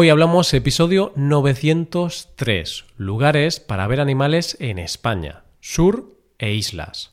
[0.00, 7.12] Hoy hablamos episodio 903, lugares para ver animales en España, sur e islas.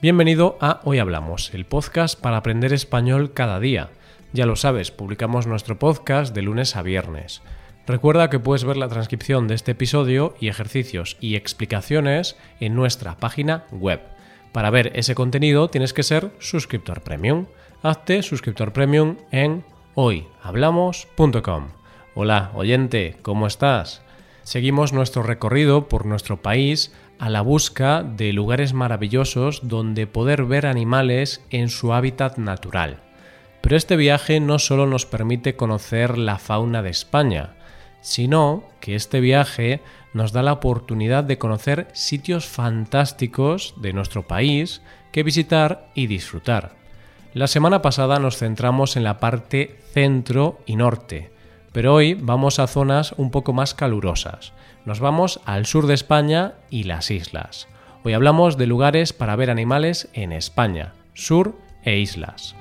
[0.00, 3.90] Bienvenido a Hoy Hablamos, el podcast para aprender español cada día.
[4.32, 7.42] Ya lo sabes, publicamos nuestro podcast de lunes a viernes.
[7.86, 13.18] Recuerda que puedes ver la transcripción de este episodio y ejercicios y explicaciones en nuestra
[13.18, 14.00] página web
[14.52, 17.46] para ver ese contenido tienes que ser suscriptor premium.
[17.82, 19.64] Hazte suscriptor premium en
[19.94, 21.68] hoyhablamos.com.
[22.14, 24.02] Hola, oyente, ¿cómo estás?
[24.42, 30.66] Seguimos nuestro recorrido por nuestro país a la busca de lugares maravillosos donde poder ver
[30.66, 33.00] animales en su hábitat natural.
[33.60, 37.56] Pero este viaje no solo nos permite conocer la fauna de España,
[38.00, 39.80] sino que este viaje
[40.12, 46.76] nos da la oportunidad de conocer sitios fantásticos de nuestro país que visitar y disfrutar.
[47.34, 51.30] La semana pasada nos centramos en la parte centro y norte,
[51.72, 54.52] pero hoy vamos a zonas un poco más calurosas.
[54.84, 57.68] Nos vamos al sur de España y las islas.
[58.04, 62.54] Hoy hablamos de lugares para ver animales en España, sur e islas.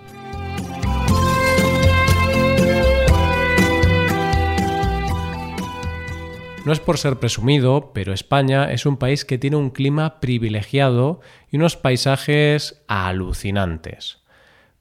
[6.67, 11.21] No es por ser presumido, pero España es un país que tiene un clima privilegiado
[11.49, 14.17] y unos paisajes alucinantes.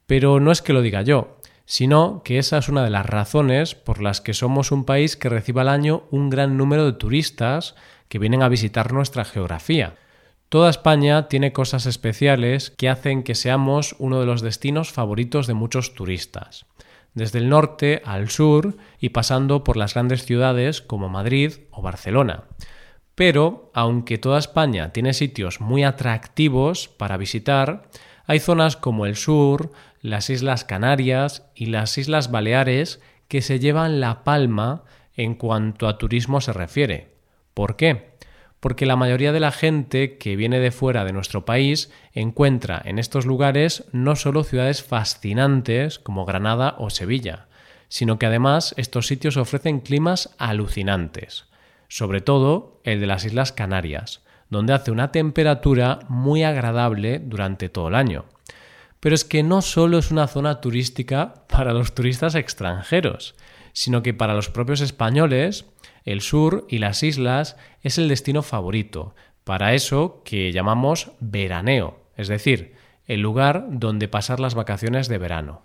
[0.06, 3.76] Pero no es que lo diga yo, sino que esa es una de las razones
[3.76, 7.76] por las que somos un país que recibe al año un gran número de turistas
[8.08, 9.94] que vienen a visitar nuestra geografía.
[10.48, 15.54] Toda España tiene cosas especiales que hacen que seamos uno de los destinos favoritos de
[15.54, 16.66] muchos turistas
[17.16, 22.44] desde el norte al sur y pasando por las grandes ciudades como Madrid o Barcelona.
[23.16, 27.88] Pero, aunque toda España tiene sitios muy atractivos para visitar,
[28.26, 29.72] hay zonas como el sur,
[30.02, 34.84] las Islas Canarias y las Islas Baleares que se llevan la palma
[35.14, 37.14] en cuanto a turismo se refiere.
[37.54, 38.15] ¿Por qué?
[38.60, 42.98] Porque la mayoría de la gente que viene de fuera de nuestro país encuentra en
[42.98, 47.46] estos lugares no solo ciudades fascinantes como Granada o Sevilla,
[47.88, 51.46] sino que además estos sitios ofrecen climas alucinantes,
[51.88, 57.88] sobre todo el de las Islas Canarias, donde hace una temperatura muy agradable durante todo
[57.88, 58.24] el año.
[59.00, 63.34] Pero es que no solo es una zona turística para los turistas extranjeros,
[63.76, 65.66] sino que para los propios españoles
[66.06, 69.14] el sur y las islas es el destino favorito,
[69.44, 75.60] para eso que llamamos veraneo, es decir, el lugar donde pasar las vacaciones de verano.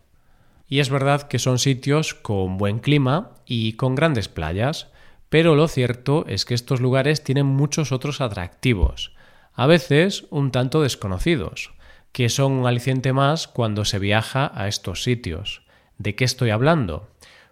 [0.67, 4.89] Y es verdad que son sitios con buen clima y con grandes playas,
[5.29, 9.15] pero lo cierto es que estos lugares tienen muchos otros atractivos,
[9.53, 11.71] a veces un tanto desconocidos,
[12.11, 15.61] que son un aliciente más cuando se viaja a estos sitios.
[15.97, 17.10] ¿De qué estoy hablando?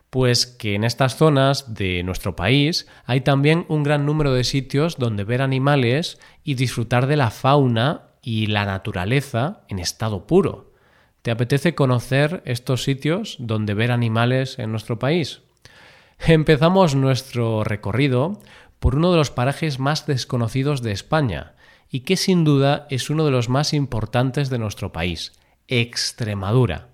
[0.10, 4.98] Pues que en estas zonas de nuestro país hay también un gran número de sitios
[4.98, 10.74] donde ver animales y disfrutar de la fauna y la naturaleza en estado puro.
[11.22, 15.42] ¿Te apetece conocer estos sitios donde ver animales en nuestro país?
[16.26, 18.40] Empezamos nuestro recorrido
[18.80, 21.54] por uno de los parajes más desconocidos de España
[21.90, 25.34] y que sin duda es uno de los más importantes de nuestro país,
[25.68, 26.89] Extremadura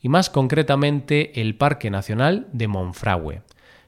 [0.00, 3.42] y más concretamente el Parque Nacional de Monfragüe,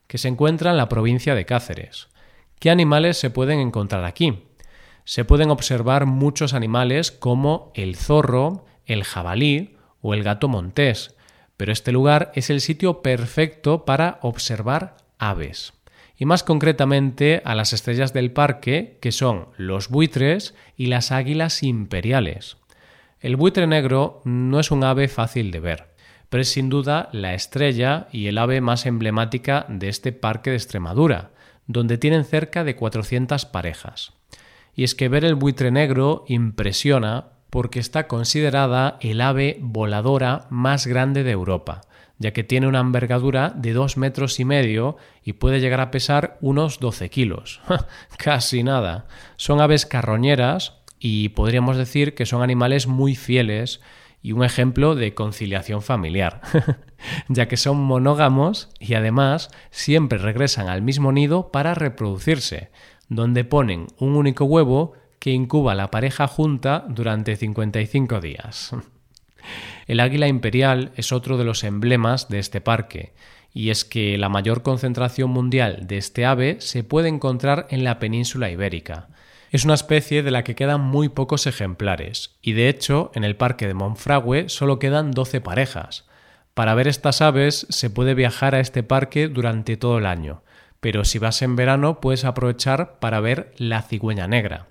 [0.06, 2.08] que se encuentra en la provincia de Cáceres.
[2.58, 4.44] ¿Qué animales se pueden encontrar aquí?
[5.04, 11.16] Se pueden observar muchos animales como el zorro, el jabalí o el gato montés,
[11.56, 15.72] pero este lugar es el sitio perfecto para observar aves
[16.20, 21.62] y más concretamente a las estrellas del parque, que son los buitres y las águilas
[21.62, 22.58] imperiales.
[23.20, 25.89] El buitre negro no es un ave fácil de ver
[26.30, 30.56] pero es sin duda la estrella y el ave más emblemática de este parque de
[30.56, 31.32] Extremadura,
[31.66, 34.12] donde tienen cerca de 400 parejas.
[34.74, 40.86] Y es que ver el buitre negro impresiona porque está considerada el ave voladora más
[40.86, 41.82] grande de Europa,
[42.18, 46.38] ya que tiene una envergadura de dos metros y medio y puede llegar a pesar
[46.40, 47.60] unos 12 kilos.
[48.18, 49.06] Casi nada.
[49.36, 53.80] Son aves carroñeras y podríamos decir que son animales muy fieles
[54.22, 56.42] y un ejemplo de conciliación familiar,
[57.28, 62.70] ya que son monógamos y además siempre regresan al mismo nido para reproducirse,
[63.08, 68.74] donde ponen un único huevo que incuba la pareja junta durante 55 días.
[69.86, 73.12] El águila imperial es otro de los emblemas de este parque,
[73.52, 77.98] y es que la mayor concentración mundial de este ave se puede encontrar en la
[77.98, 79.08] península ibérica.
[79.50, 83.34] Es una especie de la que quedan muy pocos ejemplares, y de hecho en el
[83.34, 86.06] parque de Monfragüe solo quedan 12 parejas.
[86.54, 90.44] Para ver estas aves se puede viajar a este parque durante todo el año,
[90.78, 94.68] pero si vas en verano puedes aprovechar para ver la cigüeña negra,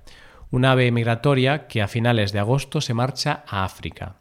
[0.49, 4.15] una ave migratoria que a finales de agosto se marcha a África.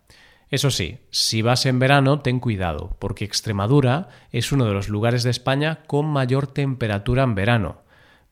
[0.50, 5.22] Eso sí, si vas en verano, ten cuidado, porque Extremadura es uno de los lugares
[5.22, 7.82] de España con mayor temperatura en verano.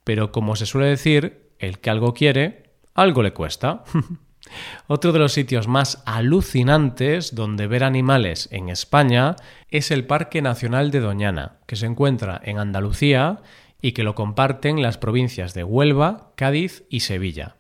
[0.03, 3.85] Pero como se suele decir, el que algo quiere, algo le cuesta.
[4.87, 9.37] Otro de los sitios más alucinantes donde ver animales en España
[9.71, 13.41] es el Parque Nacional de Doñana, que se encuentra en Andalucía
[13.83, 17.57] y que lo comparten las provincias de Huelva, Cádiz y Sevilla.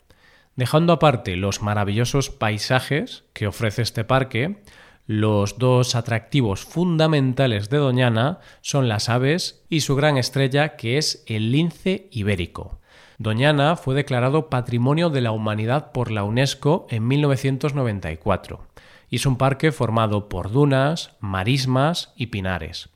[0.55, 4.63] Dejando aparte los maravillosos paisajes que ofrece este parque,
[5.07, 11.23] los dos atractivos fundamentales de Doñana son las aves y su gran estrella que es
[11.27, 12.81] el lince ibérico.
[13.19, 18.67] Doñana fue declarado Patrimonio de la Humanidad por la UNESCO en 1994
[19.09, 22.91] y es un parque formado por dunas, marismas y pinares.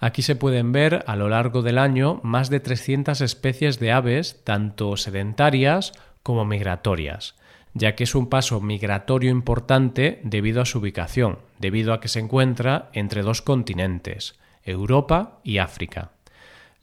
[0.00, 4.42] Aquí se pueden ver a lo largo del año más de 300 especies de aves,
[4.44, 5.92] tanto sedentarias
[6.22, 7.36] como migratorias,
[7.74, 12.20] ya que es un paso migratorio importante debido a su ubicación, debido a que se
[12.20, 14.34] encuentra entre dos continentes,
[14.64, 16.13] Europa y África.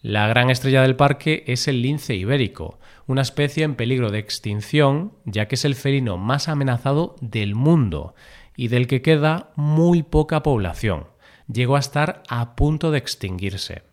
[0.02, 5.14] La gran estrella del parque es el lince ibérico, una especie en peligro de extinción,
[5.26, 8.16] ya que es el felino más amenazado del mundo
[8.56, 11.06] y del que queda muy poca población.
[11.48, 13.84] Llegó a estar a punto de extinguirse,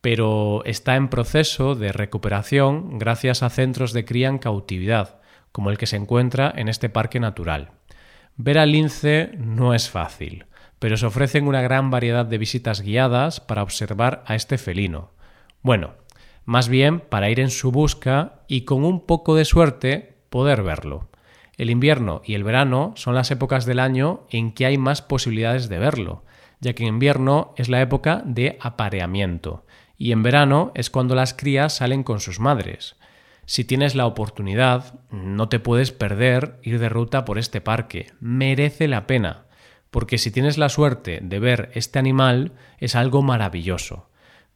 [0.00, 5.20] pero está en proceso de recuperación gracias a centros de cría en cautividad,
[5.50, 7.72] como el que se encuentra en este parque natural.
[8.36, 10.46] Ver al lince no es fácil,
[10.78, 15.17] pero se ofrecen una gran variedad de visitas guiadas para observar a este felino
[15.62, 15.94] bueno,
[16.44, 21.08] más bien para ir en su busca y con un poco de suerte poder verlo.
[21.56, 25.68] El invierno y el verano son las épocas del año en que hay más posibilidades
[25.68, 26.24] de verlo,
[26.60, 29.64] ya que en invierno es la época de apareamiento
[29.98, 32.96] y en verano es cuando las crías salen con sus madres.
[33.44, 38.86] Si tienes la oportunidad, no te puedes perder ir de ruta por este parque, merece
[38.86, 39.46] la pena,
[39.90, 44.07] porque si tienes la suerte de ver este animal es algo maravilloso.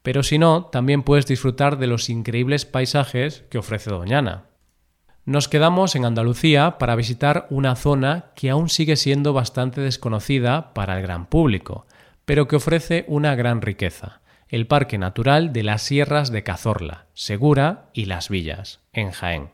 [0.03, 4.47] Pero si no, también puedes disfrutar de los increíbles paisajes que ofrece Doñana.
[5.25, 10.97] Nos quedamos en Andalucía para visitar una zona que aún sigue siendo bastante desconocida para
[10.97, 11.87] el gran público,
[12.25, 17.91] pero que ofrece una gran riqueza, el Parque Natural de las Sierras de Cazorla, Segura
[17.93, 19.51] y Las Villas, en Jaén.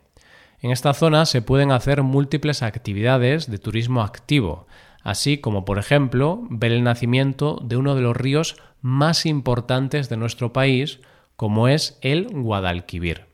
[0.61, 4.67] En esta zona se pueden hacer múltiples actividades de turismo activo,
[5.03, 10.17] así como por ejemplo ver el nacimiento de uno de los ríos más importantes de
[10.17, 11.01] nuestro país,
[11.37, 13.27] como es el Guadalquivir.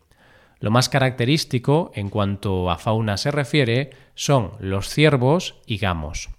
[0.60, 6.30] Lo más característico en cuanto a fauna se refiere son los ciervos y gamos.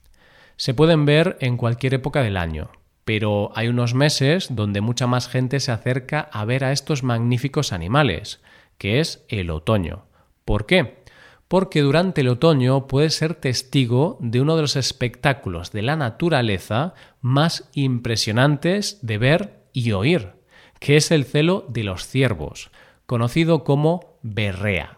[0.57, 2.71] Se pueden ver en cualquier época del año,
[3.03, 7.71] pero hay unos meses donde mucha más gente se acerca a ver a estos magníficos
[7.71, 8.41] animales,
[8.77, 10.05] que es el otoño.
[10.43, 11.04] ¿Por qué?
[11.47, 16.93] Porque durante el otoño puedes ser testigo de uno de los espectáculos de la naturaleza
[17.21, 20.33] más impresionantes de ver y oír,
[20.79, 22.71] que es el celo de los ciervos,
[23.05, 24.97] conocido como berrea.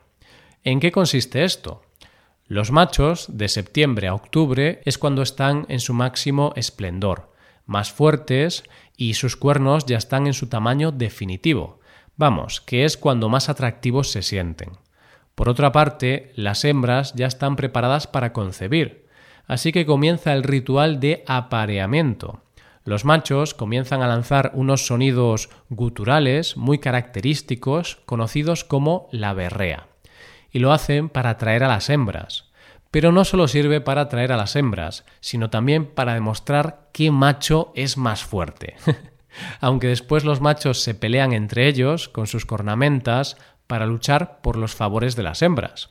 [0.63, 1.81] ¿En qué consiste esto?
[2.45, 7.33] Los machos, de septiembre a octubre, es cuando están en su máximo esplendor,
[7.65, 8.63] más fuertes
[8.95, 11.81] y sus cuernos ya están en su tamaño definitivo.
[12.15, 14.71] Vamos, que es cuando más atractivos se sienten.
[15.37, 19.05] Por otra parte, las hembras ya están preparadas para concebir,
[19.45, 22.41] así que comienza el ritual de apareamiento.
[22.85, 29.89] Los machos comienzan a lanzar unos sonidos guturales muy característicos conocidos como la berrea,
[30.51, 32.45] y lo hacen para atraer a las hembras.
[32.89, 37.71] Pero no solo sirve para atraer a las hembras, sino también para demostrar qué macho
[37.75, 38.75] es más fuerte.
[39.61, 44.73] Aunque después los machos se pelean entre ellos con sus cornamentas para luchar por los
[44.73, 45.89] favores de las hembras.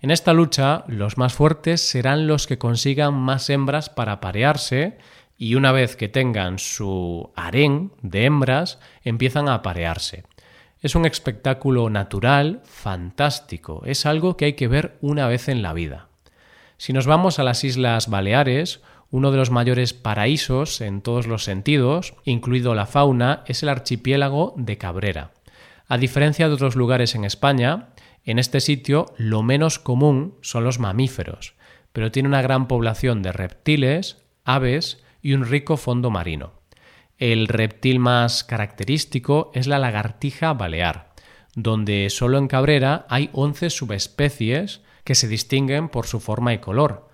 [0.00, 4.98] En esta lucha, los más fuertes serán los que consigan más hembras para parearse
[5.36, 10.24] y una vez que tengan su harén de hembras, empiezan a aparearse.
[10.80, 15.72] Es un espectáculo natural, fantástico, es algo que hay que ver una vez en la
[15.72, 16.08] vida.
[16.76, 21.42] Si nos vamos a las Islas Baleares, uno de los mayores paraísos en todos los
[21.42, 25.32] sentidos, incluido la fauna, es el archipiélago de Cabrera.
[25.88, 30.78] A diferencia de otros lugares en España, en este sitio lo menos común son los
[30.78, 31.54] mamíferos,
[31.94, 36.52] pero tiene una gran población de reptiles, aves y un rico fondo marino.
[37.16, 41.14] El reptil más característico es la lagartija balear,
[41.54, 47.08] donde solo en Cabrera hay 11 subespecies que se distinguen por su forma y color.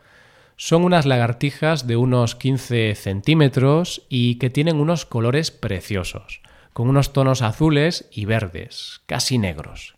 [0.56, 6.42] Son unas lagartijas de unos 15 centímetros y que tienen unos colores preciosos,
[6.74, 9.94] con unos tonos azules y verdes, casi negros.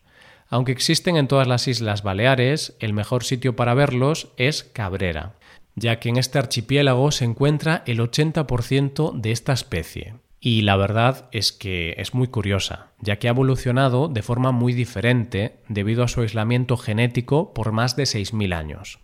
[0.48, 5.32] Aunque existen en todas las Islas Baleares, el mejor sitio para verlos es Cabrera,
[5.74, 10.14] ya que en este archipiélago se encuentra el 80% de esta especie.
[10.38, 14.74] Y la verdad es que es muy curiosa, ya que ha evolucionado de forma muy
[14.74, 19.00] diferente debido a su aislamiento genético por más de 6.000 años.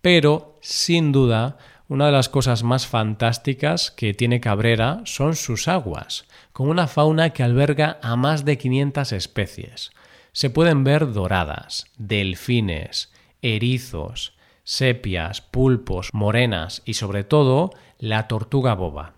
[0.00, 1.58] Pero, sin duda,
[1.92, 7.30] una de las cosas más fantásticas que tiene Cabrera son sus aguas, con una fauna
[7.30, 9.90] que alberga a más de 500 especies.
[10.32, 14.32] Se pueden ver doradas, delfines, erizos,
[14.64, 19.12] sepias, pulpos, morenas y sobre todo la tortuga boba.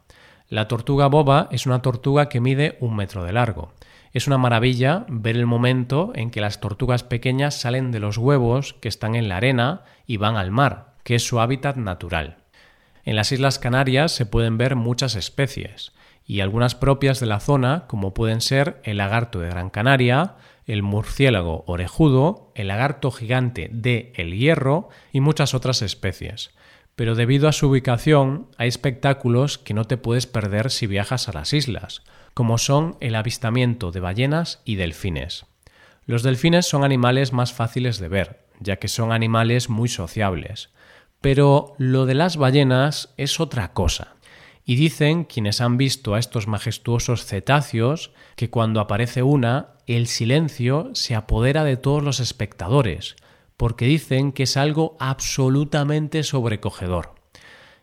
[0.48, 3.72] La tortuga boba es una tortuga que mide un metro de largo.
[4.12, 8.74] Es una maravilla ver el momento en que las tortugas pequeñas salen de los huevos
[8.74, 12.43] que están en la arena y van al mar, que es su hábitat natural.
[13.04, 15.92] En las Islas Canarias se pueden ver muchas especies,
[16.26, 20.82] y algunas propias de la zona, como pueden ser el lagarto de Gran Canaria, el
[20.82, 26.50] murciélago orejudo, el lagarto gigante de El Hierro y muchas otras especies
[26.96, 31.32] pero debido a su ubicación hay espectáculos que no te puedes perder si viajas a
[31.32, 32.02] las islas,
[32.34, 35.46] como son el avistamiento de ballenas y delfines.
[36.06, 40.70] Los delfines son animales más fáciles de ver, ya que son animales muy sociables,
[41.24, 44.16] pero lo de las ballenas es otra cosa.
[44.66, 50.90] Y dicen quienes han visto a estos majestuosos cetáceos que cuando aparece una, el silencio
[50.92, 53.16] se apodera de todos los espectadores,
[53.56, 57.14] porque dicen que es algo absolutamente sobrecogedor.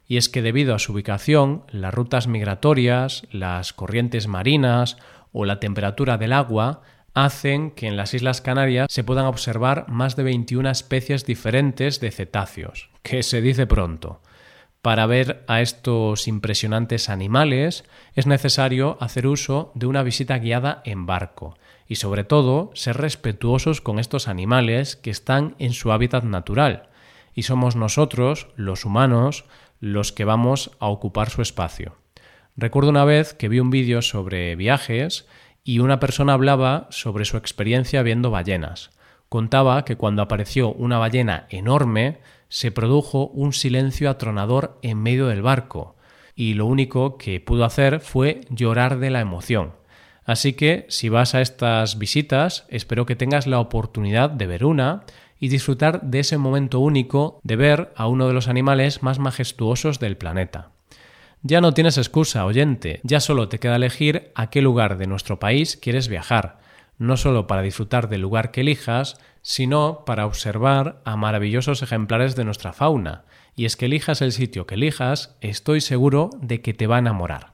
[0.05, 4.97] Y es que debido a su ubicación, las rutas migratorias, las corrientes marinas
[5.31, 6.83] o la temperatura del agua
[7.13, 12.11] hacen que en las Islas Canarias se puedan observar más de 21 especies diferentes de
[12.11, 14.21] cetáceos, que se dice pronto.
[14.81, 17.83] Para ver a estos impresionantes animales
[18.15, 23.81] es necesario hacer uso de una visita guiada en barco, y sobre todo ser respetuosos
[23.81, 26.87] con estos animales que están en su hábitat natural
[27.33, 29.45] y somos nosotros, los humanos,
[29.79, 31.95] los que vamos a ocupar su espacio.
[32.57, 35.27] Recuerdo una vez que vi un vídeo sobre viajes
[35.63, 38.91] y una persona hablaba sobre su experiencia viendo ballenas.
[39.29, 45.41] Contaba que cuando apareció una ballena enorme se produjo un silencio atronador en medio del
[45.41, 45.95] barco
[46.35, 49.73] y lo único que pudo hacer fue llorar de la emoción.
[50.25, 55.03] Así que si vas a estas visitas, espero que tengas la oportunidad de ver una
[55.39, 59.99] y disfrutar de ese momento único de ver a uno de los animales más majestuosos
[59.99, 60.71] del planeta.
[61.43, 65.39] Ya no tienes excusa, oyente, ya solo te queda elegir a qué lugar de nuestro
[65.39, 66.59] país quieres viajar,
[66.99, 72.45] no solo para disfrutar del lugar que elijas, sino para observar a maravillosos ejemplares de
[72.45, 73.23] nuestra fauna,
[73.55, 76.99] y es que elijas el sitio que elijas, estoy seguro de que te va a
[76.99, 77.53] enamorar.